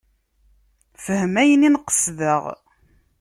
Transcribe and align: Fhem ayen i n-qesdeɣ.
Fhem 1.03 1.35
ayen 1.41 1.67
i 1.67 1.69
n-qesdeɣ. 1.69 2.43